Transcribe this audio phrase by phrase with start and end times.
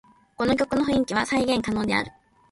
[0.35, 2.11] この曲の雰囲気は再現可能である